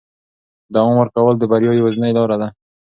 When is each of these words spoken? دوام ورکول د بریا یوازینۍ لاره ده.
دوام 0.73 0.95
ورکول 0.99 1.35
د 1.39 1.43
بریا 1.51 1.71
یوازینۍ 1.75 2.11
لاره 2.17 2.35
ده. 2.41 2.47